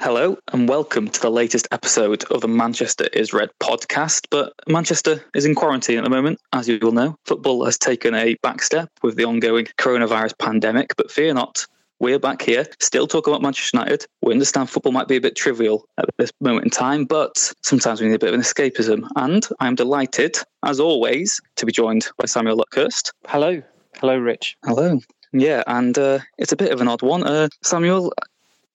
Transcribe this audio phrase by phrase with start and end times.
[0.00, 4.28] Hello and welcome to the latest episode of the Manchester is Red podcast.
[4.30, 7.16] But Manchester is in quarantine at the moment, as you will know.
[7.24, 11.66] Football has taken a back step with the ongoing coronavirus pandemic, but fear not.
[11.98, 14.06] We're back here, still talking about Manchester United.
[14.22, 18.00] We understand football might be a bit trivial at this moment in time, but sometimes
[18.00, 19.02] we need a bit of an escapism.
[19.16, 23.10] And I'm delighted, as always, to be joined by Samuel Luckhurst.
[23.26, 23.60] Hello.
[23.96, 24.58] Hello, Rich.
[24.64, 25.00] Hello.
[25.32, 27.24] Yeah, and uh, it's a bit of an odd one.
[27.24, 28.12] Uh, Samuel,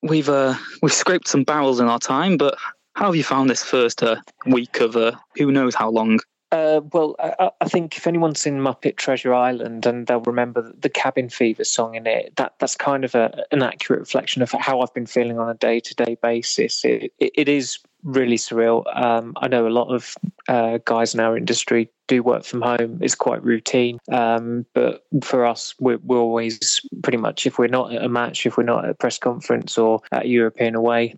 [0.03, 2.57] we've uh, we've scraped some barrels in our time, but
[2.95, 6.19] how have you found this first uh, week of uh, who knows how long?
[6.51, 10.89] Uh, well, I, I, think if anyone's seen Muppet Treasure Island, and they'll remember the
[10.89, 14.81] Cabin Fever song in it, that that's kind of a, an accurate reflection of how
[14.81, 16.85] I've been feeling on a day to day basis.
[16.85, 18.83] It, it, it is really surreal.
[18.95, 20.15] Um, I know a lot of
[20.47, 22.99] uh, guys in our industry do work from home.
[23.01, 23.99] It's quite routine.
[24.11, 28.45] Um, but for us, we're, we're, always pretty much, if we're not at a match,
[28.45, 31.15] if we're not at a press conference or at European away,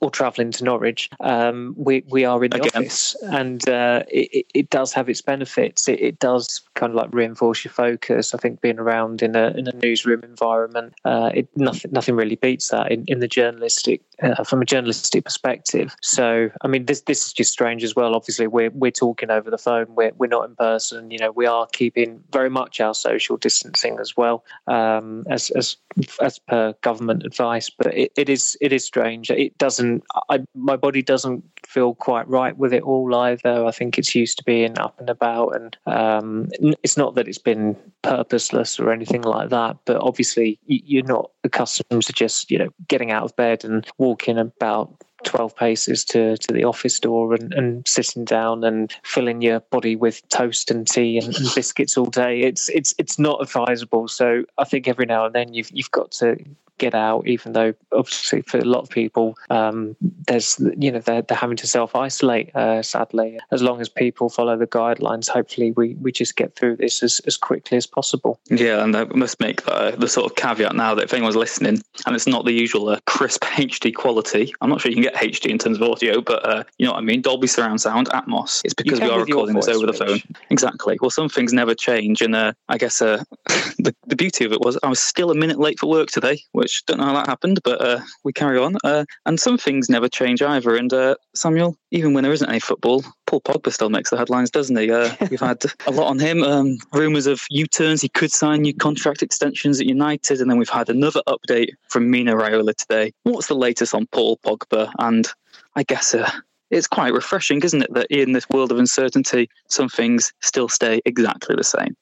[0.00, 2.82] or travelling to Norwich, um, we we are in the Again.
[2.82, 5.88] office, and uh, it, it does have its benefits.
[5.88, 8.34] It, it, does kind of like reinforce your focus.
[8.34, 12.36] I think being around in a in a newsroom environment, uh, it nothing nothing really
[12.36, 15.94] beats that in, in the journalistic uh, from a journalistic perspective.
[16.02, 18.14] So I mean, this this is just strange as well.
[18.14, 19.86] Obviously, we're we're talking over the phone.
[19.94, 21.10] We're we're not in person.
[21.10, 25.76] You know, we are keeping very much our social distancing as well um, as as
[26.20, 27.70] as per government advice.
[27.70, 29.30] But it, it is it is strange.
[29.30, 33.64] It doesn't I, my body doesn't feel quite right with it all either.
[33.64, 36.48] I think it's used to being up and about, and um,
[36.82, 39.76] it's not that it's been purposeless or anything like that.
[39.84, 44.11] But obviously, you're not accustomed to just you know getting out of bed and walking
[44.38, 49.60] about 12 paces to, to the office door and, and sitting down and filling your
[49.60, 52.40] body with toast and tea and, and, biscuits all day.
[52.40, 54.08] It's it's it's not advisable.
[54.08, 56.36] So I think every now and then you've you've got to
[56.78, 61.22] get out, even though obviously for a lot of people, um, there's you know they're,
[61.22, 62.54] they're having to self isolate.
[62.54, 66.76] Uh, sadly, as long as people follow the guidelines, hopefully we, we just get through
[66.76, 68.40] this as, as quickly as possible.
[68.50, 71.82] Yeah, and I must make the, the sort of caveat now that if anyone's listening
[72.06, 75.14] and it's not the usual uh, crisp HD quality, I'm not sure you can get
[75.14, 78.08] HD in terms of audio, but uh, you know what I mean, Dolby surround sound,
[78.10, 78.62] Atmos.
[78.64, 80.20] It's because we are recording this over the phone.
[80.50, 80.98] Exactly.
[81.00, 83.22] Well, some things never change, and uh, I guess uh,
[83.78, 86.42] the the beauty of it was I was still a minute late for work today,
[86.52, 88.76] which don't know how that happened, but uh, we carry on.
[88.84, 90.76] Uh, and some things never change either.
[90.76, 94.50] And uh, Samuel, even when there isn't any football, Paul Pogba still makes the headlines,
[94.50, 94.90] doesn't he?
[94.90, 96.42] Uh, we've had a lot on him.
[96.42, 98.02] Um, rumours of U-turns.
[98.02, 102.10] He could sign new contract extensions at United, and then we've had another update from
[102.10, 103.12] Mino Raiola today.
[103.24, 104.92] What's the latest on Paul Pogba?
[104.98, 105.28] And
[105.76, 106.30] I guess uh,
[106.70, 111.00] it's quite refreshing, isn't it, that in this world of uncertainty, some things still stay
[111.04, 111.96] exactly the same.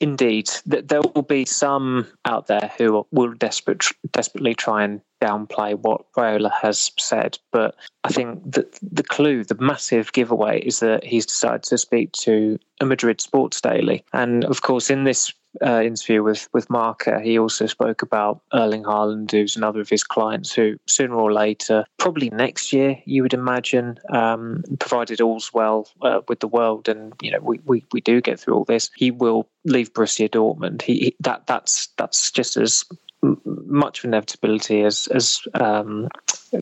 [0.00, 6.12] Indeed, there will be some out there who will desperate, desperately try and downplay what
[6.12, 11.24] Raiola has said, but I think that the clue, the massive giveaway, is that he's
[11.24, 15.32] decided to speak to a Madrid Sports Daily, and of course, in this
[15.62, 20.04] uh, interview with with Marca, he also spoke about Erling Haaland, who's another of his
[20.04, 25.88] clients, who sooner or later, probably next year, you would imagine, um, provided all's well
[26.02, 28.90] uh, with the world, and you know we, we, we do get through all this,
[28.96, 30.82] he will leave Borussia Dortmund.
[30.82, 32.84] He, he that that's that's just as
[33.44, 36.08] much of inevitability as as um,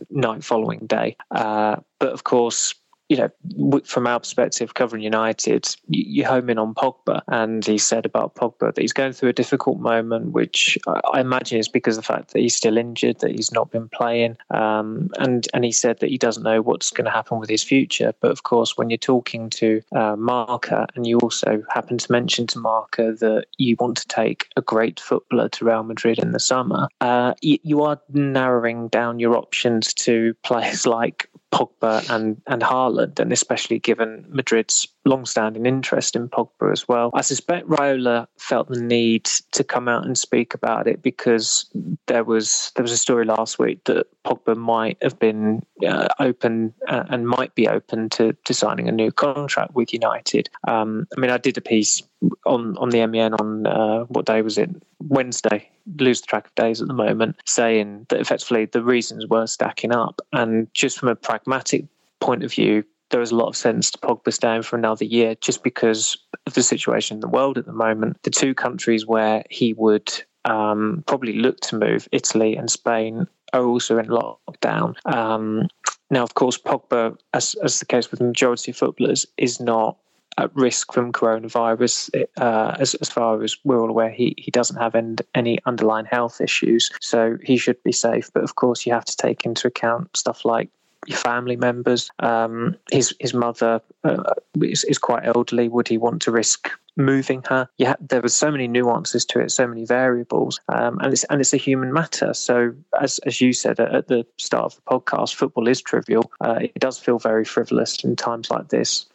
[0.09, 1.15] night following day.
[1.31, 2.75] Uh, but of course,
[3.13, 3.29] you
[3.59, 8.33] know, from our perspective, covering United, you home in on Pogba, and he said about
[8.33, 12.07] Pogba that he's going through a difficult moment, which I imagine is because of the
[12.07, 15.99] fact that he's still injured, that he's not been playing, um, and and he said
[15.99, 18.15] that he doesn't know what's going to happen with his future.
[18.19, 22.47] But of course, when you're talking to uh, Marca, and you also happen to mention
[22.47, 26.39] to Marca that you want to take a great footballer to Real Madrid in the
[26.39, 32.61] summer, uh, you, you are narrowing down your options to players like Pogba and and
[32.61, 37.11] Haaland, and especially given Madrid's long-standing interest in Pogba as well.
[37.13, 41.69] I suspect Raiola felt the need to come out and speak about it because
[42.07, 46.73] there was there was a story last week that Pogba might have been uh, open
[46.87, 50.49] uh, and might be open to, to signing a new contract with United.
[50.67, 52.01] Um, I mean, I did a piece
[52.45, 54.69] on on the MEN on uh, what day was it?
[54.99, 55.69] Wednesday.
[55.99, 59.93] Lose the track of days at the moment, saying that effectively the reasons were stacking
[59.93, 61.85] up, and just from a pragmatic
[62.21, 65.35] point of view, there is a lot of sense to Pogba staying for another year,
[65.35, 66.17] just because
[66.47, 68.23] of the situation in the world at the moment.
[68.23, 73.63] The two countries where he would um, probably look to move, Italy and Spain, are
[73.63, 74.95] also in lockdown.
[75.05, 75.67] Um,
[76.09, 79.97] now, of course, Pogba, as, as the case with the majority of footballers, is not
[80.37, 82.25] at risk from coronavirus.
[82.37, 86.05] Uh, as, as far as we're all aware, he, he doesn't have end, any underlying
[86.05, 88.31] health issues, so he should be safe.
[88.33, 90.69] But of course, you have to take into account stuff like
[91.05, 92.09] your family members.
[92.19, 95.67] Um, his his mother uh, is, is quite elderly.
[95.67, 97.67] Would he want to risk moving her?
[97.77, 101.41] Yeah, there were so many nuances to it, so many variables, um, and it's and
[101.41, 102.33] it's a human matter.
[102.33, 106.31] So as as you said at, the start of the podcast, football is trivial.
[106.41, 109.05] Uh, it does feel very frivolous in times like this.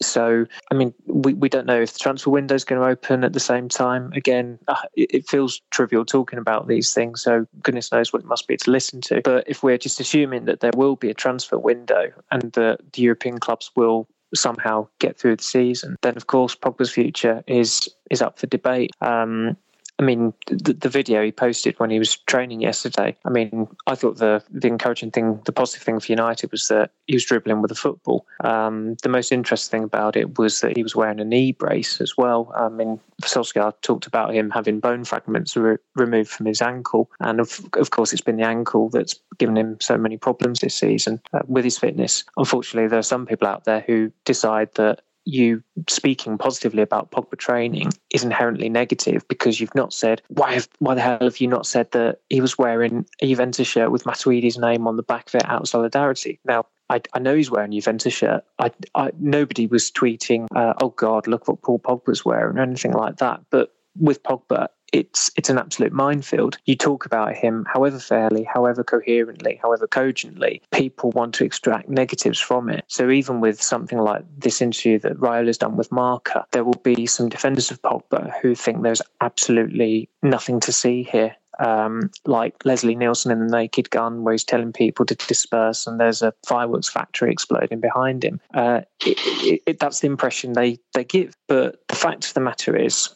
[0.00, 3.24] So, I mean, we, we don't know if the transfer window is going to open
[3.24, 4.12] at the same time.
[4.12, 7.22] Again, uh, it, it, feels trivial talking about these things.
[7.22, 9.20] So, goodness knows what it must be to listen to.
[9.24, 13.02] But if we're just assuming that there will be a transfer window and that the
[13.02, 18.22] European clubs will somehow get through the season, then of course Pogba's future is is
[18.22, 18.90] up for debate.
[19.00, 19.56] Um,
[19.98, 23.16] I mean, the, the, video he posted when he was training yesterday.
[23.24, 26.90] I mean, I thought the the encouraging thing, the positive thing for United was that
[27.06, 28.26] he was dribbling with a football.
[28.42, 32.00] Um, the most interesting thing about it was that he was wearing a knee brace
[32.00, 32.52] as well.
[32.56, 37.38] I mean, Solskjaer talked about him having bone fragments re- removed from his ankle, and
[37.38, 41.20] of of course, it's been the ankle that's given him so many problems this season
[41.32, 42.24] uh, with his fitness.
[42.36, 47.38] Unfortunately, there are some people out there who decide that you speaking positively about Pogba
[47.38, 51.48] training is inherently negative because you've not said why have, why the hell have you
[51.48, 55.28] not said that he was wearing a Juventus shirt with Matuidi's name on the back
[55.28, 56.40] of it out of solidarity.
[56.44, 58.44] Now I, I know he's wearing a Juventus shirt.
[58.58, 62.92] I, I nobody was tweeting, uh, "Oh God, look what Paul Pogba's wearing" or anything
[62.92, 63.40] like that.
[63.50, 66.56] But with Pogba, it's it's an absolute minefield.
[66.66, 72.38] You talk about him however fairly, however coherently, however cogently, people want to extract negatives
[72.38, 72.84] from it.
[72.86, 77.06] So even with something like this interview that Raiola's done with Marca, there will be
[77.06, 81.34] some defenders of Pogba who think there's absolutely nothing to see here.
[81.60, 86.00] Um, like Leslie Nielsen in The Naked Gun, where he's telling people to disperse and
[86.00, 88.40] there's a fireworks factory exploding behind him.
[88.52, 91.36] Uh, it, it, it, that's the impression they, they give.
[91.46, 93.08] But the fact of the matter is,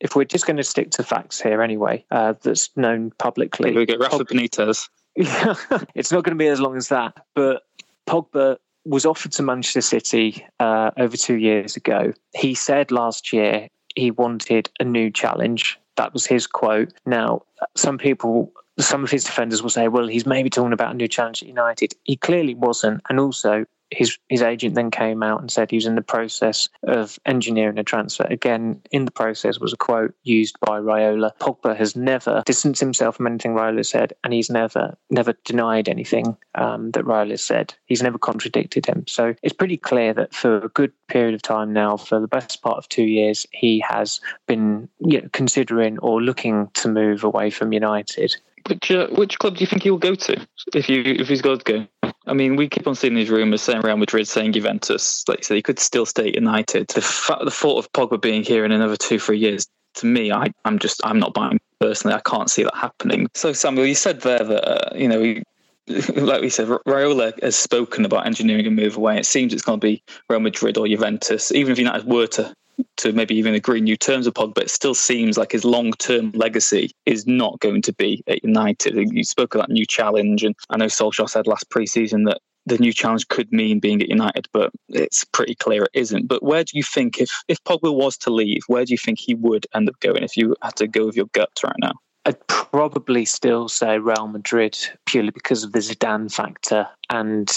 [0.00, 3.72] if we're just going to stick to facts here anyway, uh, that's known publicly.
[3.72, 4.88] we get Rafa Benitez.
[5.16, 5.54] Yeah,
[5.94, 7.24] it's not going to be as long as that.
[7.34, 7.62] But
[8.06, 12.12] Pogba was offered to Manchester City uh, over two years ago.
[12.34, 15.78] He said last year he wanted a new challenge.
[15.96, 16.92] That was his quote.
[17.06, 17.42] Now,
[17.76, 21.08] some people some of his defenders will say, well, he's maybe talking about a new
[21.08, 21.94] challenge at United.
[22.02, 23.02] He clearly wasn't.
[23.08, 26.68] And also, his his agent then came out and said he was in the process
[26.84, 28.24] of engineering a transfer.
[28.24, 31.32] Again, in the process was a quote used by Raiola.
[31.38, 36.36] Pogba has never distanced himself from anything Raiola said, and he's never never denied anything
[36.54, 37.74] um, that Raiola said.
[37.86, 39.04] He's never contradicted him.
[39.06, 42.62] So it's pretty clear that for a good period of time now, for the best
[42.62, 47.50] part of two years, he has been you know, considering or looking to move away
[47.50, 48.36] from United.
[48.68, 51.42] Which uh, which club do you think he will go to if you if he's
[51.42, 51.86] got to go?
[52.26, 55.24] I mean, we keep on seeing these rumours saying Real Madrid, saying Juventus.
[55.28, 56.88] Like you said, he could still stay at United.
[56.88, 59.66] The, fact, the thought of Pogba being here in another two, three years,
[59.96, 62.16] to me, I, I'm just, I'm not buying personally.
[62.16, 63.28] I can't see that happening.
[63.34, 65.42] So, Samuel, you said there that, uh, you know,
[66.22, 69.18] like we said, Raiola has spoken about engineering a move away.
[69.18, 71.52] It seems it's going to be Real Madrid or Juventus.
[71.52, 72.54] Even if United were to
[72.96, 76.32] to maybe even agree new terms with Pogba, it still seems like his long term
[76.32, 78.94] legacy is not going to be at United.
[78.96, 82.78] You spoke of that new challenge, and I know Solskjaer said last preseason that the
[82.78, 86.28] new challenge could mean being at United, but it's pretty clear it isn't.
[86.28, 89.18] But where do you think, if, if Pogba was to leave, where do you think
[89.18, 91.92] he would end up going if you had to go with your gut right now?
[92.24, 96.88] I'd probably still say Real Madrid purely because of the Zidane factor.
[97.10, 97.50] And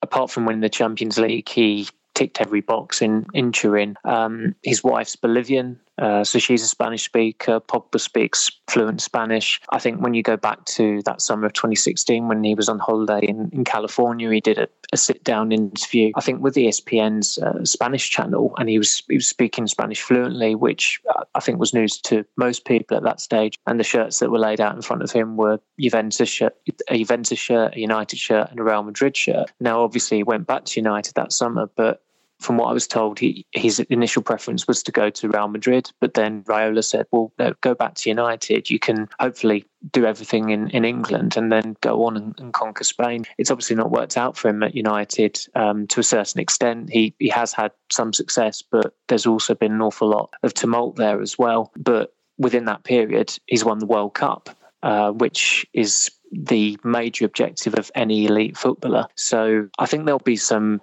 [0.00, 3.96] apart from winning the Champions League, he ticked every box in in Turin.
[4.04, 7.60] Um, his wife's Bolivian, uh, so she's a Spanish speaker.
[7.60, 9.60] Pogba speaks fluent Spanish.
[9.70, 12.78] I think when you go back to that summer of 2016 when he was on
[12.78, 16.10] holiday in, in California, he did a, a sit down interview.
[16.16, 20.54] I think with ESPN's uh, Spanish channel, and he was he was speaking Spanish fluently,
[20.54, 21.00] which
[21.34, 23.58] I think was news to most people at that stage.
[23.66, 26.56] And the shirts that were laid out in front of him were Juventus shirt,
[26.88, 29.52] a Juventus shirt, a United shirt, and a Real Madrid shirt.
[29.60, 32.02] Now, obviously, he went back to United that summer, but
[32.40, 35.90] from what I was told, he, his initial preference was to go to Real Madrid,
[36.00, 38.70] but then Raiola said, "Well, no, go back to United.
[38.70, 42.84] You can hopefully do everything in, in England and then go on and, and conquer
[42.84, 46.90] Spain." It's obviously not worked out for him at United um, to a certain extent.
[46.90, 50.96] He he has had some success, but there's also been an awful lot of tumult
[50.96, 51.72] there as well.
[51.76, 54.50] But within that period, he's won the World Cup,
[54.84, 59.06] uh, which is the major objective of any elite footballer.
[59.14, 60.80] So I think there'll be some,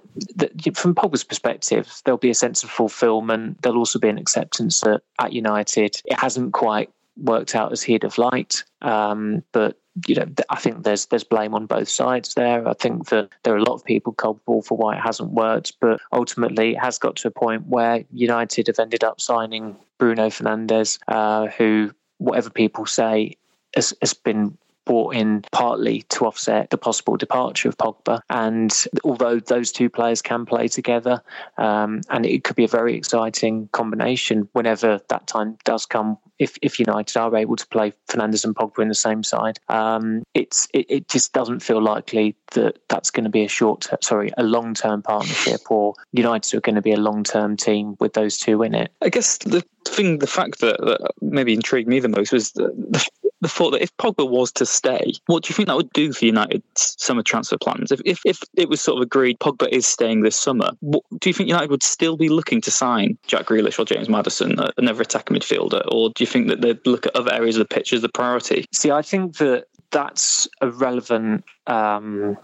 [0.74, 3.62] from Pogba's perspective, there'll be a sense of fulfillment.
[3.62, 8.01] There'll also be an acceptance that at United it hasn't quite worked out as he'd
[8.01, 8.63] have liked.
[8.81, 9.77] Um, but
[10.08, 12.67] you know, I think there's there's blame on both sides there.
[12.67, 15.74] I think that there are a lot of people culpable for why it hasn't worked,
[15.81, 20.27] but ultimately it has got to a point where United have ended up signing Bruno
[20.27, 23.36] Fernandes, uh, who, whatever people say,
[23.75, 28.20] has, has been brought in partly to offset the possible departure of Pogba.
[28.30, 28.74] And
[29.04, 31.22] although those two players can play together,
[31.58, 36.18] um, and it could be a very exciting combination whenever that time does come.
[36.40, 40.24] If, if United are able to play Fernandes and Pogba in the same side, um,
[40.34, 44.32] it's it, it, just doesn't feel likely that that's going to be a short, sorry,
[44.38, 48.13] a long term partnership, or United are going to be a long term team with
[48.13, 48.92] those two in it.
[49.04, 52.74] I guess the thing, the fact that, that maybe intrigued me the most was the,
[52.90, 53.08] the
[53.41, 56.13] the thought that if Pogba was to stay, what do you think that would do
[56.13, 57.91] for United's summer transfer plans?
[57.91, 61.29] If, if, if it was sort of agreed Pogba is staying this summer, what, do
[61.29, 64.71] you think United would still be looking to sign Jack Grealish or James Maddison, uh,
[64.77, 67.74] another attacking midfielder, or do you think that they'd look at other areas of the
[67.74, 68.65] pitch as the priority?
[68.71, 71.43] See, I think that that's a relevant.
[71.67, 72.38] Um,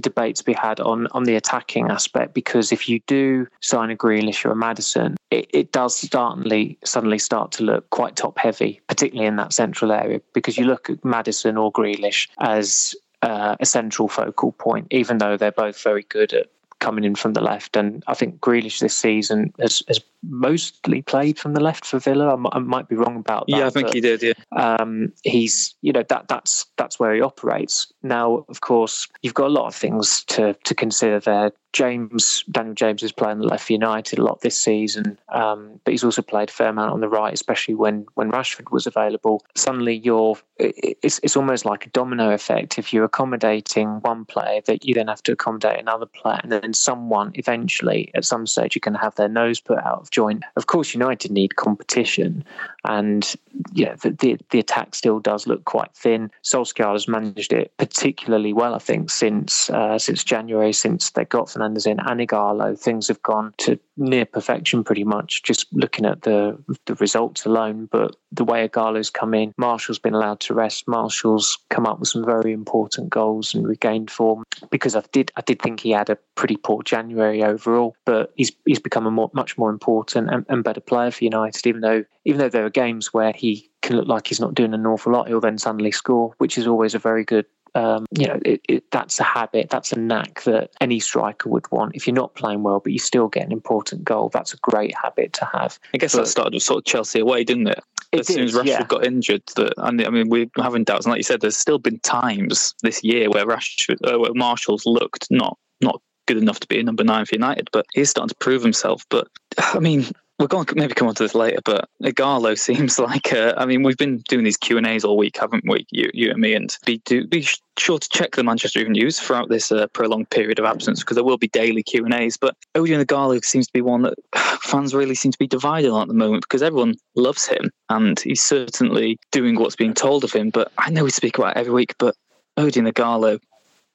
[0.00, 3.96] debate to be had on on the attacking aspect because if you do sign a
[3.96, 8.80] Grealish or a Maddison, it, it does suddenly suddenly start to look quite top heavy,
[8.88, 10.20] particularly in that central area.
[10.32, 15.36] Because you look at Maddison or Grealish as uh, a central focal point, even though
[15.36, 16.46] they're both very good at
[16.80, 17.76] coming in from the left.
[17.76, 22.28] And I think Grealish this season has, has mostly played from the left for Villa.
[22.28, 23.56] I, m- I might be wrong about that.
[23.56, 24.22] Yeah, I think he did.
[24.22, 27.92] Yeah, um, he's you know that that's that's where he operates.
[28.02, 31.52] Now, of course, you've got a lot of things to to consider there.
[31.76, 36.04] James Daniel James is playing left for United a lot this season, um, but he's
[36.04, 39.44] also played a fair amount on the right, especially when when Rashford was available.
[39.54, 42.78] Suddenly, you're it's it's almost like a domino effect.
[42.78, 46.72] If you're accommodating one player, that you then have to accommodate another player, and then
[46.72, 50.44] someone eventually at some stage you can have their nose put out of joint.
[50.56, 52.42] Of course, United need competition,
[52.84, 53.34] and
[53.72, 56.30] yeah, the, the, the attack still does look quite thin.
[56.42, 61.50] Solskjaer has managed it particularly well, I think, since uh, since January, since they got
[61.66, 62.78] Fernandes in and Ighalo.
[62.78, 65.42] Things have gone to near perfection pretty much.
[65.42, 70.14] Just looking at the the results alone, but the way Ighalo's come in, Martial's been
[70.14, 70.86] allowed to rest.
[70.88, 75.40] Martial's come up with some very important goals and regained form because I did I
[75.40, 79.30] did think he had a pretty poor January overall, but he's he's become a more,
[79.32, 81.66] much more important and, and better player for United.
[81.66, 84.74] Even though even though there are games where he can look like he's not doing
[84.74, 88.26] an awful lot, he'll then suddenly score, which is always a very good um, you
[88.26, 91.94] know, it, it, that's a habit, that's a knack that any striker would want.
[91.94, 94.94] If you're not playing well, but you still get an important goal, that's a great
[94.96, 95.78] habit to have.
[95.92, 97.80] I guess but, that started with sort of Chelsea away, didn't it?
[98.12, 98.84] it as soon as Rashford yeah.
[98.84, 101.04] got injured, that and I mean we're having doubts.
[101.04, 104.86] And like you said, there's still been times this year where Rashford, uh, where Martial's
[104.86, 108.30] looked not not good enough to be a number nine for United, but he's starting
[108.30, 109.04] to prove himself.
[109.10, 109.28] But
[109.58, 110.06] I mean,
[110.38, 113.66] we're going to maybe come on to this later, but Ighalo seems like uh, I
[113.66, 115.86] mean we've been doing these Q and A's all week, haven't we?
[115.90, 117.46] You, you and me, and be do, be
[117.78, 121.14] sure to check the Manchester Evening News throughout this uh, prolonged period of absence because
[121.14, 122.36] there will be daily Q and A's.
[122.36, 124.14] But Odion Ighalo seems to be one that
[124.62, 128.18] fans really seem to be divided on at the moment because everyone loves him and
[128.20, 130.50] he's certainly doing what's being told of him.
[130.50, 132.14] But I know we speak about it every week, but
[132.58, 133.40] Odion Ighalo,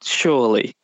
[0.02, 0.74] surely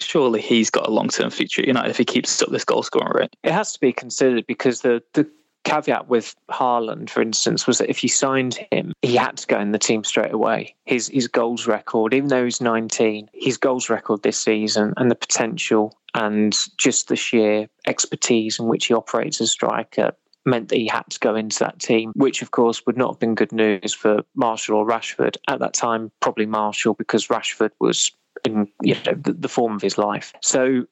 [0.00, 1.62] surely he's got a long term future.
[1.62, 4.46] You know, if he keeps up this goal scoring rate, it has to be considered
[4.46, 5.28] because the the
[5.64, 9.60] caveat with Haaland, for instance, was that if you signed him, he had to go
[9.60, 10.74] in the team straight away.
[10.86, 15.14] His his goals record, even though he's 19, his goals record this season and the
[15.14, 20.12] potential and just the sheer expertise in which he operates as a striker
[20.46, 23.20] meant that he had to go into that team, which of course would not have
[23.20, 25.36] been good news for Martial or Rashford.
[25.46, 28.12] At that time, probably Martial because Rashford was
[28.44, 30.32] in you know the, the form of his life.
[30.40, 30.86] So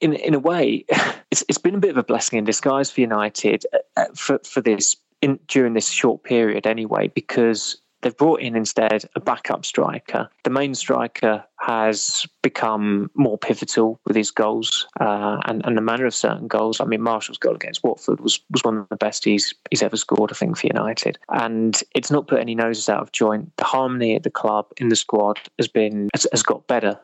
[0.00, 0.84] in in a way,
[1.30, 3.64] it's it's been a bit of a blessing in disguise for United
[3.96, 9.04] uh, for for this in during this short period anyway, because They've brought in instead
[9.14, 10.28] a backup striker.
[10.44, 16.06] The main striker has become more pivotal with his goals uh, and, and the manner
[16.06, 16.80] of certain goals.
[16.80, 19.96] I mean, Martial's goal against Watford was, was one of the best he's, he's ever
[19.96, 21.18] scored, I think, for United.
[21.28, 23.54] And it's not put any noses out of joint.
[23.56, 26.98] The harmony at the club, in the squad, has been has, has got better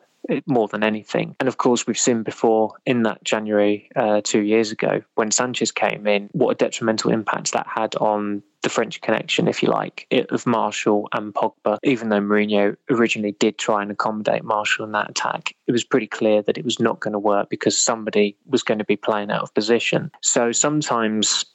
[0.45, 1.35] more than anything.
[1.39, 5.71] And of course, we've seen before in that January uh, two years ago when Sanchez
[5.71, 10.07] came in, what a detrimental impact that had on the French connection, if you like,
[10.29, 11.77] of Martial and Pogba.
[11.83, 16.07] Even though Mourinho originally did try and accommodate Martial in that attack, it was pretty
[16.07, 19.31] clear that it was not going to work because somebody was going to be playing
[19.31, 20.11] out of position.
[20.21, 21.45] So sometimes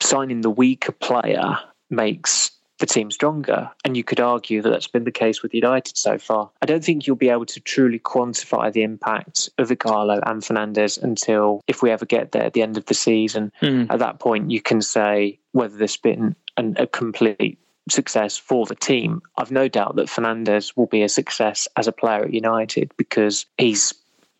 [0.00, 1.58] signing the weaker player
[1.90, 2.50] makes
[2.82, 3.70] the team stronger.
[3.84, 6.50] And you could argue that that's been the case with United so far.
[6.60, 11.00] I don't think you'll be able to truly quantify the impact of Ighalo and Fernandes
[11.00, 13.52] until if we ever get there at the end of the season.
[13.62, 13.86] Mm.
[13.88, 18.74] At that point, you can say whether there's been an, a complete success for the
[18.74, 19.22] team.
[19.36, 23.46] I've no doubt that Fernandes will be a success as a player at United because
[23.58, 23.94] he's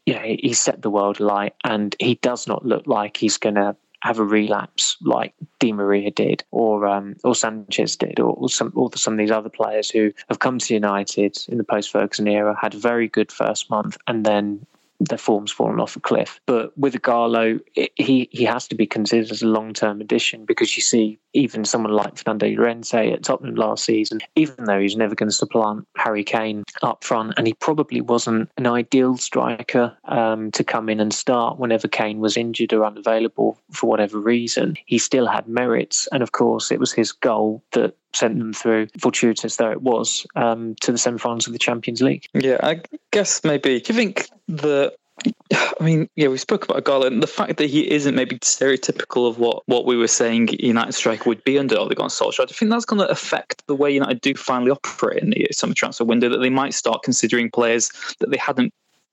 [0.04, 3.54] you know, he's set the world alight and he does not look like he's going
[3.54, 8.48] to have a relapse like Di Maria did, or um, or Sanchez did, or, or
[8.48, 11.92] some or some of these other players who have come to United in the post
[11.92, 14.66] Ferguson era, had a very good first month, and then
[15.00, 16.40] their form's fallen off a cliff.
[16.46, 17.60] But with Ighalo,
[17.96, 21.64] he he has to be considered as a long term addition because you see even
[21.64, 25.86] someone like Fernando Llorente at Tottenham last season, even though he's never going to supplant
[25.96, 31.00] Harry Kane up front, and he probably wasn't an ideal striker um, to come in
[31.00, 36.08] and start whenever Kane was injured or unavailable for whatever reason, he still had merits.
[36.12, 40.26] And of course, it was his goal that sent them through, fortuitous though it was,
[40.36, 42.26] um, to the semi-finals of the Champions League.
[42.34, 43.80] Yeah, I guess maybe.
[43.80, 44.92] Do you think the
[45.24, 47.22] I mean, yeah, we spoke about Garland.
[47.22, 51.28] The fact that he isn't maybe stereotypical of what, what we were saying United striker
[51.28, 54.20] would be under Ole Gunnar Solskjaer, I think that's going to affect the way United
[54.20, 56.28] do finally operate in the summer transfer window.
[56.28, 57.90] That they might start considering players
[58.20, 58.72] that they hadn't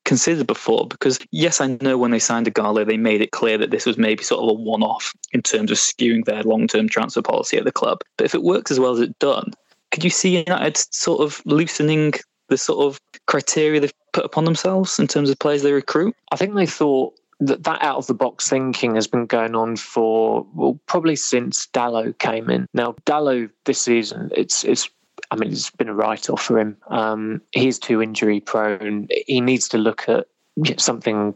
[0.09, 0.87] considered before.
[0.87, 3.97] Because yes, I know when they signed Ighalo, they made it clear that this was
[3.97, 7.71] maybe sort of a one-off in terms of skewing their long-term transfer policy at the
[7.71, 7.99] club.
[8.17, 9.53] But if it works as well as it done,
[9.91, 12.15] could you see United sort of loosening
[12.47, 16.15] the sort of criteria they've put upon themselves in terms of players they recruit?
[16.31, 19.77] I think they thought that that out of the box thinking has been going on
[19.77, 22.67] for well probably since Dalot came in.
[22.73, 24.89] Now Dalot this season it's it's
[25.31, 26.77] I mean it's been a write off for him.
[26.87, 29.07] Um, he's too injury prone.
[29.27, 30.27] He needs to look at
[30.77, 31.35] something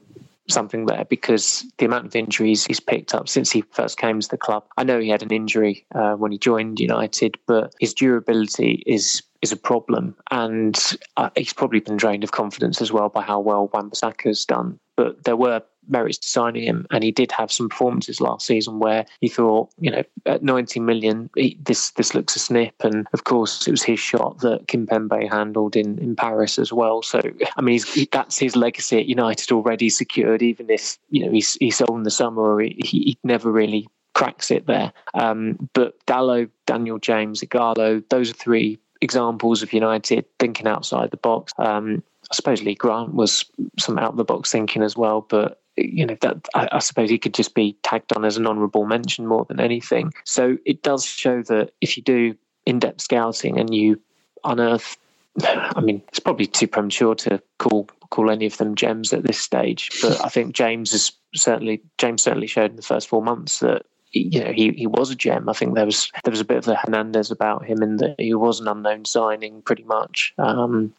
[0.49, 4.27] something there because the amount of injuries he's picked up since he first came to
[4.27, 4.65] the club.
[4.77, 9.21] I know he had an injury uh, when he joined United, but his durability is
[9.41, 13.41] is a problem, and uh, he's probably been drained of confidence as well by how
[13.41, 14.79] well Wan-Bissaka's done.
[14.95, 18.79] But there were merits to signing him, and he did have some performances last season
[18.79, 22.75] where he thought, you know, at 90 million, he, this this looks a snip.
[22.83, 27.01] And of course, it was his shot that Kimpembe handled in, in Paris as well.
[27.01, 27.21] So,
[27.57, 31.55] I mean, he, that's his legacy at United already secured, even if, you know, he's,
[31.55, 34.93] he's sold in the summer or he, he never really cracks it there.
[35.13, 41.17] Um, but Dalot, Daniel James, Ighalo, those are three examples of United thinking outside the
[41.17, 41.51] box.
[41.57, 43.45] Um, I suppose Lee Grant was
[43.77, 47.09] some out of the box thinking as well, but you know that I, I, suppose
[47.09, 50.13] he could just be tagged on as an honourable mention more than anything.
[50.23, 53.99] So it does show that if you do in-depth scouting and you
[54.43, 54.97] unearth,
[55.43, 59.39] I mean, it's probably too premature to call call any of them gems at this
[59.39, 63.59] stage, but I think James is certainly James certainly showed in the first four months
[63.59, 65.49] that you know he, he was a gem.
[65.49, 68.15] I think there was there was a bit of the Hernandez about him in that
[68.19, 70.33] he was an unknown signing pretty much.
[70.37, 70.93] Um,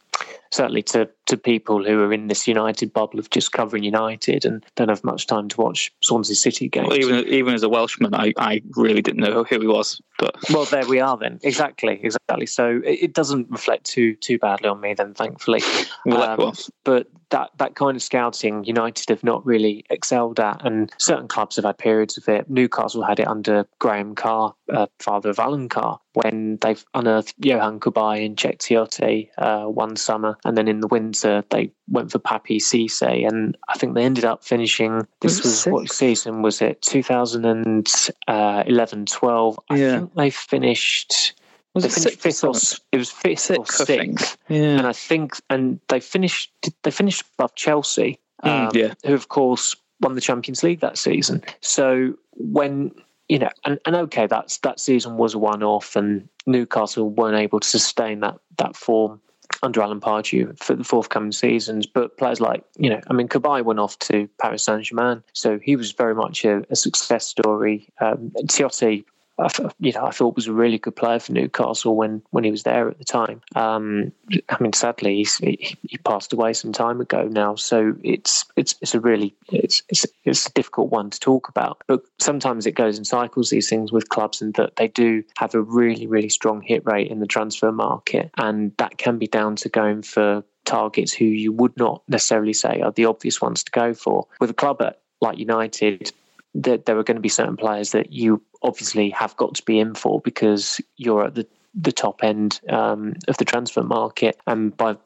[0.50, 4.64] certainly to, to people who are in this United bubble of just covering United and
[4.76, 6.88] don't have much time to watch Swansea City games.
[6.88, 10.00] Well, even even as a Welshman, I, I really didn't know who he was.
[10.18, 11.40] But well, there we are then.
[11.42, 12.46] Exactly, exactly.
[12.46, 15.60] So it, it doesn't reflect too too badly on me then, thankfully.
[16.04, 16.52] Well, um,
[16.84, 21.56] but that that kind of scouting, United have not really excelled at, and certain clubs
[21.56, 22.48] have had periods of it.
[22.48, 27.80] Newcastle had it under Graham Carr, uh, father of Alan Carr, when they've unearthed Johan
[27.80, 32.18] Cabaye and Cheick Tiote uh, one summer, and then in the winter they went for
[32.18, 35.06] Papiss Cisse, and I think they ended up finishing.
[35.20, 36.80] This was, what season was it?
[36.82, 39.60] 2011, 12.
[39.70, 39.98] I yeah.
[39.98, 41.32] think they finished.
[41.74, 42.52] Was it finished fifth or
[42.92, 44.38] it was fifth sixth, or sixth?
[44.48, 44.78] Yeah.
[44.78, 46.52] And I think and they finished
[46.84, 48.94] they finished above Chelsea, mm, um, mm, yeah.
[49.04, 51.42] who of course won the Champions League that season.
[51.62, 52.92] So when
[53.28, 57.36] you know, and, and okay, that's that season was a one off, and Newcastle weren't
[57.36, 59.20] able to sustain that that form
[59.62, 61.86] under Alan Pardew for the forthcoming seasons.
[61.86, 65.58] But players like, you know, I mean, Cabaye went off to Paris Saint Germain, so
[65.58, 67.88] he was very much a, a success story.
[68.00, 69.04] Um, Tiote
[69.38, 69.48] I,
[69.80, 72.62] you know, I thought was a really good player for Newcastle when, when he was
[72.62, 73.40] there at the time.
[73.56, 74.12] Um,
[74.48, 78.94] I mean, sadly, he, he passed away some time ago now, so it's it's it's
[78.94, 81.82] a really it's, it's it's a difficult one to talk about.
[81.86, 83.50] But sometimes it goes in cycles.
[83.50, 87.10] These things with clubs, and that they do have a really really strong hit rate
[87.10, 91.52] in the transfer market, and that can be down to going for targets who you
[91.52, 94.26] would not necessarily say are the obvious ones to go for.
[94.40, 94.82] With a club
[95.20, 96.12] like United,
[96.54, 99.78] there, there are going to be certain players that you obviously have got to be
[99.78, 104.76] in for because you're at the the top end um, of the transfer market, and
[104.76, 104.96] by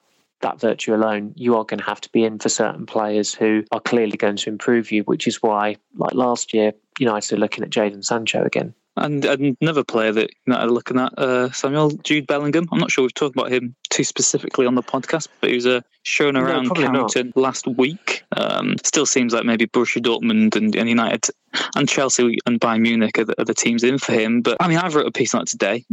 [0.41, 3.65] that virtue alone, you are going to have to be in for certain players who
[3.73, 7.65] are clearly going to improve you, which is why, like last year, United are looking
[7.65, 8.75] at Jadon Sancho again.
[8.99, 9.25] And
[9.61, 12.69] another player that United are looking at, uh, Samuel Jude Bellingham.
[12.73, 15.67] I'm not sure we've talked about him too specifically on the podcast, but he was
[15.67, 18.25] uh, shown around no, last week.
[18.37, 21.29] Um, still seems like maybe Borussia Dortmund and, and United
[21.75, 24.43] and Chelsea and Bayern Munich are the, are the, teams in for him.
[24.43, 25.85] But I mean, I've wrote a piece on it today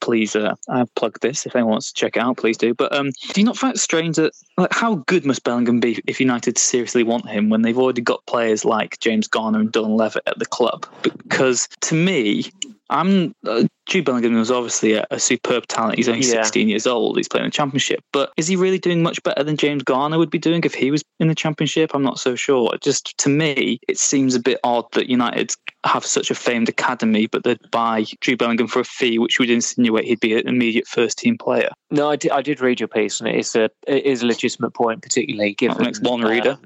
[0.00, 0.54] please uh,
[0.96, 3.44] plug this if anyone wants to check it out please do but um, do you
[3.44, 7.28] not find it strange that like how good must Bellingham be if United seriously want
[7.28, 10.86] him when they've already got players like James Garner and Dylan Levitt at the club
[11.02, 12.50] because to me
[12.92, 15.96] I'm uh, Jude Bellingham was obviously a, a superb talent.
[15.96, 16.42] He's only yeah.
[16.42, 17.16] 16 years old.
[17.16, 20.18] He's playing in the championship, but is he really doing much better than James Garner
[20.18, 21.92] would be doing if he was in the championship?
[21.94, 22.74] I'm not so sure.
[22.82, 25.52] Just to me, it seems a bit odd that United
[25.84, 29.50] have such a famed academy, but they'd buy Jude Bellingham for a fee, which would
[29.50, 31.70] insinuate he'd be an immediate first team player.
[31.90, 34.26] No, I did, I did read your piece, and it is a it is a
[34.26, 36.58] legitimate point, particularly given oh, next one reader.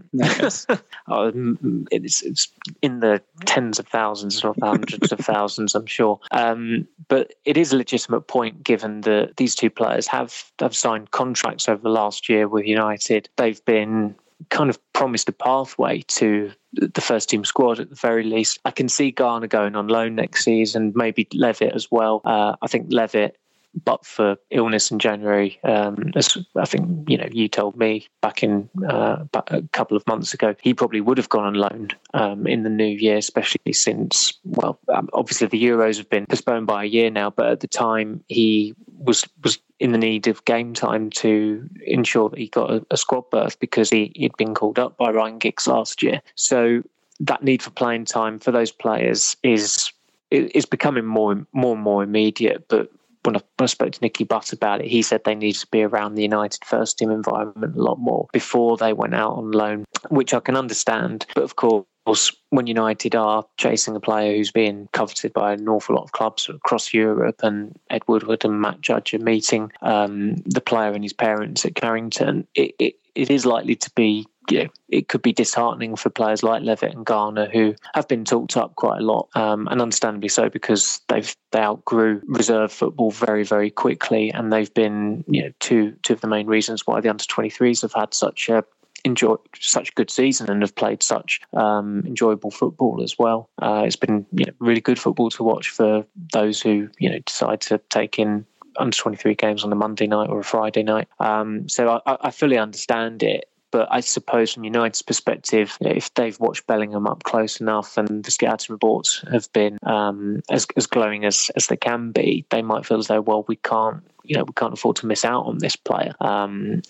[1.09, 2.49] Um, it's, it's
[2.83, 6.21] in the tens of thousands, not hundreds of thousands, I'm sure.
[6.31, 11.11] Um, but it is a legitimate point given that these two players have have signed
[11.11, 13.29] contracts over the last year with United.
[13.37, 14.15] They've been
[14.51, 18.59] kind of promised a pathway to the first team squad at the very least.
[18.65, 22.21] I can see Garner going on loan next season, maybe Levitt as well.
[22.25, 23.37] Uh, I think Levitt
[23.85, 28.43] but for illness in January, um, as I think you know, you told me back
[28.43, 32.47] in uh, a couple of months ago, he probably would have gone on loan um,
[32.47, 36.85] in the new year, especially since well, um, obviously the Euros have been postponed by
[36.85, 40.73] a year now, but at the time he was was in the need of game
[40.73, 44.79] time to ensure that he got a, a squad berth because he, he'd been called
[44.79, 46.23] up by Ryan Giggs last year.
[46.35, 46.83] So
[47.21, 49.93] that need for playing time for those players is
[50.31, 52.91] is becoming more more and more immediate, but
[53.27, 55.67] when I, when I spoke to Nicky Butt about it, he said they needed to
[55.67, 59.51] be around the United first team environment a lot more before they went out on
[59.51, 61.27] loan, which I can understand.
[61.35, 65.97] But of course, when United are chasing a player who's being coveted by an awful
[65.97, 70.61] lot of clubs across Europe, and Ed Woodward and Matt Judge are meeting um, the
[70.61, 74.71] player and his parents at Carrington, it, it, it is likely to be you know,
[74.89, 78.75] it could be disheartening for players like Levitt and Garner who have been talked up
[78.77, 83.71] quite a lot, um, and understandably so because they've they outgrew reserve football very very
[83.71, 87.25] quickly, and they've been you know two two of the main reasons why the under
[87.25, 88.65] 23s have had such a
[89.05, 93.49] enjoy such a good season and have played such um, enjoyable football as well.
[93.63, 97.19] Uh, it's been you know, really good football to watch for those who you know
[97.21, 98.45] decide to take in
[98.79, 101.09] under 23 games on a Monday night or a Friday night.
[101.19, 103.49] Um, so I, I fully understand it.
[103.77, 108.31] But I suppose from United's perspective, if they've watched Bellingham up close enough and the
[108.31, 112.87] scouting reports have been um, as, as glowing as, as they can be, they might
[112.87, 115.59] feel as though, well, we can't, you know, we can't afford to miss out on
[115.59, 116.15] this player.
[116.23, 116.81] Um,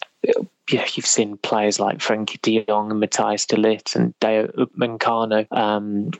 [0.71, 5.51] yeah, you've seen players like Frenkie de Jong and Matthijs de Ligt and Dayot Upamecano
[5.51, 6.13] um,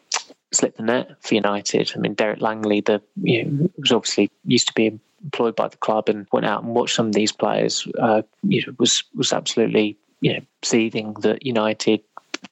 [0.51, 1.93] slip the net for United.
[1.95, 5.77] I mean, Derek Langley, the you know, was obviously used to be employed by the
[5.77, 7.87] club and went out and watched some of these players.
[8.01, 12.03] Uh, you know, was was absolutely you know, seething that United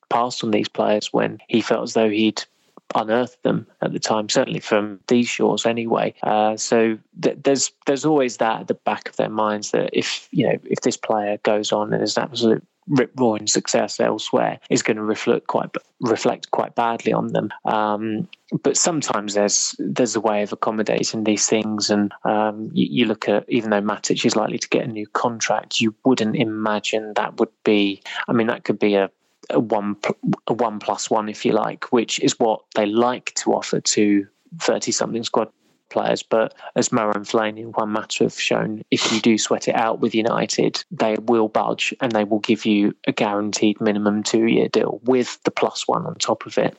[0.08, 2.40] passed on these players when he felt as though he'd
[2.94, 6.14] unearthed them at the time, certainly from these shores anyway.
[6.22, 10.28] Uh, so th- there's there's always that at the back of their minds that if
[10.30, 14.60] you know if this player goes on and is an absolute rip roaring success elsewhere
[14.70, 15.70] is going to reflect quite
[16.00, 17.50] reflect quite badly on them.
[17.64, 18.28] Um,
[18.62, 23.28] but sometimes there's there's a way of accommodating these things, and um, you, you, look
[23.28, 27.38] at even though Matic is likely to get a new contract, you wouldn't imagine that
[27.38, 28.02] would be.
[28.28, 29.10] I mean, that could be a
[29.50, 29.96] a one
[30.46, 34.26] a one plus one if you like, which is what they like to offer to
[34.60, 35.50] thirty something squad
[35.94, 36.22] players.
[36.22, 40.00] But as Marouane Fellaini and Juan Mata have shown, if you do sweat it out
[40.00, 44.68] with United, they will budge and they will give you a guaranteed minimum two year
[44.68, 46.76] deal with the plus one on top of it.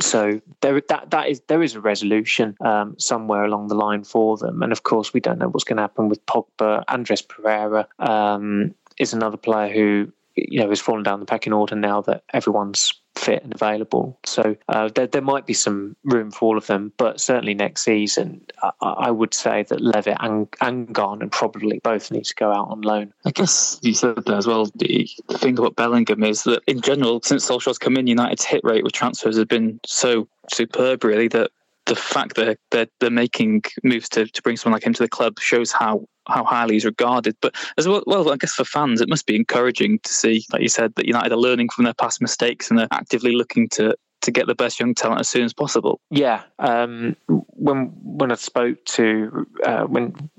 [0.00, 4.36] So there, that that is there is a resolution um, somewhere along the line for
[4.36, 6.84] them, and of course we don't know what's going to happen with Pogba.
[6.88, 11.74] Andreas Pereira um, is another player who you know has fallen down the pecking order
[11.76, 14.18] now that everyone's fit and available.
[14.24, 17.82] So uh, there, there might be some room for all of them, but certainly next
[17.82, 22.52] season, I, I would say that Levitt and, and Garner probably both need to go
[22.52, 23.12] out on loan.
[23.24, 24.66] I guess you said that as well.
[24.74, 25.08] The,
[25.38, 28.92] thing about Bellingham is that in general, since Solskjaer's come in, United's hit rate with
[28.92, 31.50] transfers has been so superb, really, that
[31.86, 35.08] the fact that they're, they're making moves to, to bring someone like him to the
[35.08, 37.36] club shows how how highly he's regarded.
[37.40, 40.62] But as well, well, I guess for fans, it must be encouraging to see, like
[40.62, 43.96] you said, that United are learning from their past mistakes and they're actively looking to
[44.22, 46.00] to get the best young talent as soon as possible.
[46.10, 50.30] Yeah, um, when when I spoke to uh, when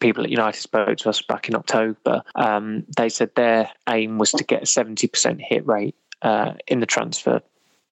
[0.00, 4.32] people at United spoke to us back in October, um, they said their aim was
[4.32, 7.42] to get a seventy percent hit rate uh, in the transfer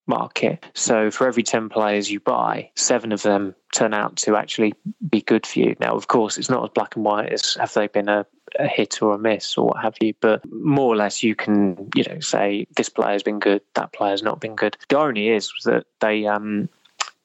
[0.07, 0.65] market.
[0.75, 4.75] So for every 10 players you buy, seven of them turn out to actually
[5.09, 5.77] be good for you.
[5.81, 8.27] Now, of course, it's not as black and white as have they been a,
[8.59, 11.89] a hit or a miss or what have you, but more or less you can,
[11.95, 14.77] you know, say this player's been good, that player's not been good.
[14.89, 16.69] The irony is that they, um,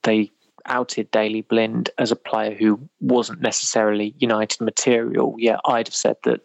[0.03, 0.31] they
[0.65, 5.35] outed Daley Blind as a player who wasn't necessarily United material.
[5.37, 6.41] Yeah, I'd have said that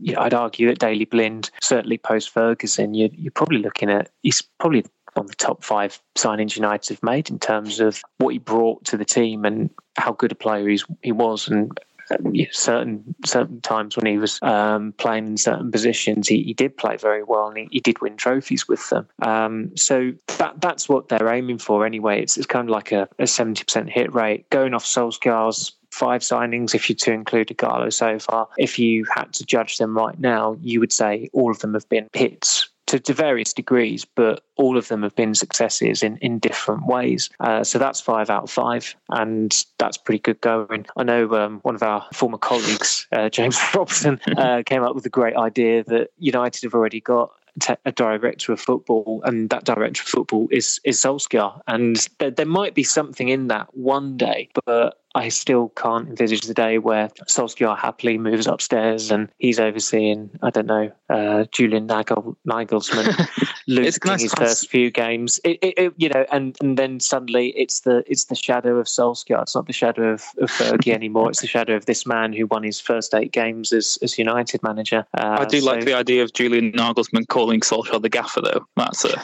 [0.00, 4.10] you know, I'd argue that Daley Blind, certainly post Ferguson, you're, you're, probably looking at
[4.22, 4.84] he's probably
[5.16, 8.96] on the top five signings United have made in terms of what he brought to
[8.96, 11.78] the team and how good a player he's, he was and
[12.10, 16.76] um, certain certain times when he was um, playing in certain positions, he, he, did
[16.76, 19.08] play very well and he, he did win trophies with them.
[19.22, 22.22] Um, so that that's what they're aiming for anyway.
[22.22, 24.48] It's, it's kind of like a, a 70% hit rate.
[24.50, 29.32] Going off Solskjaer's five signings, if you to include Ighalo so far, if you had
[29.34, 33.00] to judge them right now, you would say all of them have been hits to,
[33.00, 37.30] to various degrees, but all of them have been successes in, in different ways.
[37.40, 40.86] Uh, so that's five out of five, and that's pretty good going.
[40.96, 45.06] I know um, one of our former colleagues, uh, James Robson, uh, came up with
[45.06, 47.32] a great idea that United have already got
[47.84, 51.60] a director of football, and that director of football is is Solskjaer.
[51.66, 56.42] And there, there might be something in that one day, but I still can't envisage
[56.42, 61.86] the day where Solskjaer happily moves upstairs and he's overseeing, I don't know, uh, Julian
[61.86, 63.26] Nagel, Nagelsmann
[63.66, 64.48] losing nice his class.
[64.48, 65.40] first few games.
[65.42, 68.88] It, it, it, you know, and, and then suddenly it's the it's the shadow of
[68.88, 69.40] Solskjaer.
[69.40, 71.30] It's not the shadow of, of Fergie anymore.
[71.30, 74.62] It's the shadow of this man who won his first eight games as, as United
[74.62, 75.06] manager.
[75.16, 78.66] Uh, I do so, like the idea of Julian Nagelsmann calling Solskjaer the gaffer, though.
[78.76, 79.18] That's a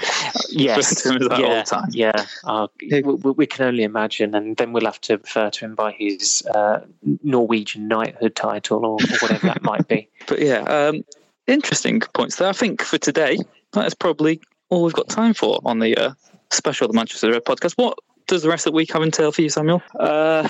[0.49, 1.07] yes,
[1.39, 2.25] yeah, yeah.
[2.45, 5.93] Uh, we, we, can only imagine, and then we'll have to refer to him by
[5.93, 6.81] his uh,
[7.25, 10.09] Norwegian knighthood title or, or whatever that might be.
[10.29, 11.05] But yeah, um,
[11.49, 12.49] interesting points there.
[12.49, 13.37] I think for today,
[13.73, 16.13] that is probably all we've got time for on the uh,
[16.53, 17.73] special the Manchester Red podcast.
[17.73, 19.83] What does the rest of the week have in entail for you, Samuel?
[19.99, 20.49] Uh,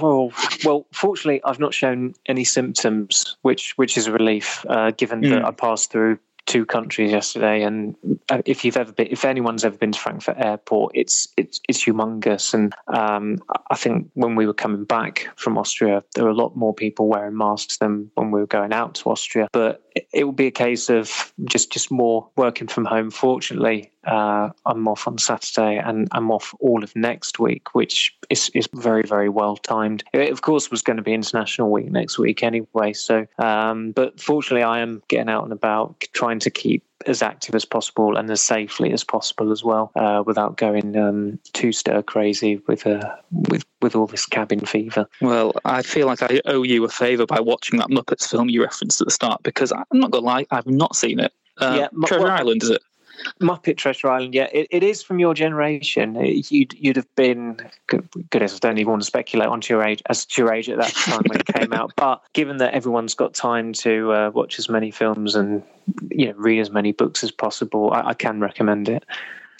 [0.00, 0.32] well,
[0.64, 5.30] well, fortunately, I've not shown any symptoms, which which is a relief, uh, given mm.
[5.30, 5.46] that hmm.
[5.46, 7.94] I passed through two countries yesterday, and
[8.28, 11.84] uh, if you've ever been, if anyone's ever been to Frankfurt Airport, it's it's it's
[11.84, 12.54] humongous.
[12.54, 13.38] And um,
[13.70, 17.08] I think when we were coming back from Austria, there were a lot more people
[17.08, 19.48] wearing masks than when we were going out to Austria.
[19.52, 23.10] But it, will be a case of just just more working from home.
[23.10, 28.50] Fortunately, uh, I'm off on Saturday and I'm off all of next week, which is,
[28.54, 30.04] is very, very well timed.
[30.12, 32.92] It, of course, was going to be International Week next week anyway.
[32.92, 37.54] So, um, but fortunately, I am getting out and about, trying to keep as active
[37.54, 42.02] as possible and as safely as possible as well, uh, without going um, too stir
[42.02, 45.06] crazy with uh, with with all this cabin fever.
[45.20, 48.62] Well, I feel like I owe you a favour by watching that Muppets film you
[48.62, 51.32] referenced at the start because I'm not gonna lie, I've not seen it.
[51.58, 52.82] Uh, yeah, Treasure well, Island is it?
[53.40, 56.16] Muppet Treasure Island, yeah, it, it is from your generation.
[56.16, 60.24] You'd you'd have been goodness, I don't even want to speculate onto your age as
[60.26, 61.92] to your age at that time when it came out.
[62.02, 65.62] But given that everyone's got time to uh, watch as many films and
[66.10, 69.04] you know read as many books as possible, I, I can recommend it.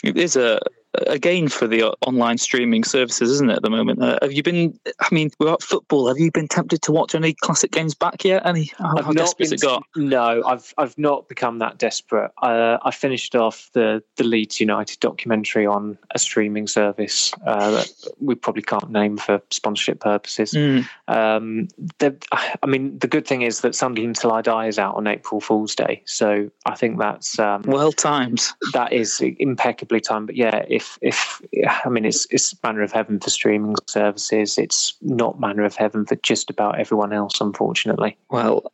[0.02, 0.60] It is a
[1.06, 3.56] again for the uh, online streaming services, isn't it?
[3.56, 4.78] At the moment, uh, have you been?
[5.00, 8.44] I mean, without football, have you been tempted to watch any classic games back yet?
[8.46, 8.70] Any?
[8.78, 9.84] How, how desperate been, it got?
[9.96, 12.30] No, I've I've not become that desperate.
[12.42, 17.92] Uh, I finished off the the Leeds United documentary on a streaming service uh, that
[18.20, 20.52] we probably can't name for sponsorship purposes.
[20.52, 20.88] Mm.
[21.08, 22.16] Um, the,
[22.62, 25.40] I mean, the good thing is that Sunderland Till I Die is out on April
[25.40, 28.46] Fool's Day, so I think that's um, well timed.
[28.72, 30.26] That is impeccably timed.
[30.26, 34.58] But yeah, if if if I mean it's it's manner of heaven for streaming services.
[34.58, 38.16] It's not manner of heaven for just about everyone else, unfortunately.
[38.30, 38.72] Well,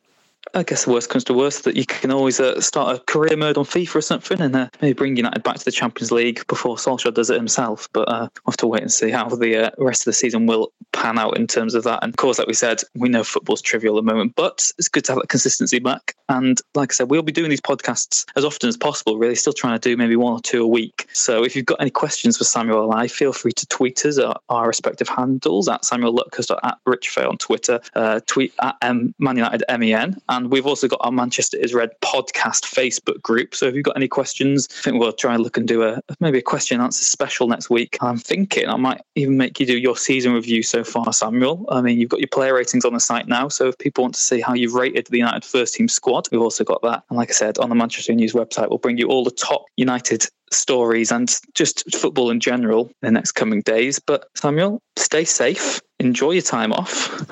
[0.53, 3.37] I guess the worst comes to worst that you can always uh, start a career
[3.37, 6.45] mode on FIFA or something and uh, maybe bring United back to the Champions League
[6.47, 7.87] before Solskjaer does it himself.
[7.93, 10.47] But uh, we'll have to wait and see how the uh, rest of the season
[10.47, 11.99] will pan out in terms of that.
[12.03, 14.87] And of course, like we said, we know football's trivial at the moment, but it's
[14.87, 16.15] good to have that consistency back.
[16.29, 19.53] And like I said, we'll be doing these podcasts as often as possible, really, still
[19.53, 21.07] trying to do maybe one or two a week.
[21.13, 24.17] So if you've got any questions for Samuel and I, feel free to tweet us
[24.17, 29.13] at our respective handles at Samuel Luckhurst at Richfair on Twitter, uh, tweet at M-
[29.19, 33.55] Man United MEN And we've also got our Manchester is Red podcast Facebook group.
[33.55, 36.01] So if you've got any questions, I think we'll try and look and do a
[36.19, 37.97] maybe a question and answer special next week.
[37.99, 41.65] I'm thinking I might even make you do your season review so far, Samuel.
[41.69, 43.47] I mean, you've got your player ratings on the site now.
[43.49, 46.41] So if people want to see how you've rated the United first team squad, we've
[46.41, 47.03] also got that.
[47.09, 49.65] And like I said, on the Manchester News website, we'll bring you all the top
[49.77, 53.99] United stories and just football in general in the next coming days.
[53.99, 57.25] But Samuel, stay safe, enjoy your time off,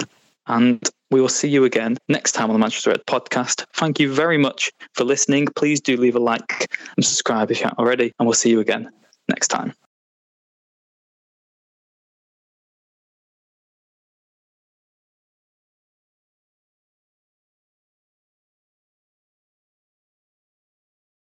[0.48, 3.66] and we will see you again next time on the Manchester Red podcast.
[3.74, 5.48] Thank you very much for listening.
[5.56, 8.60] Please do leave a like and subscribe if you haven't already, and we'll see you
[8.60, 8.90] again
[9.30, 9.74] next time.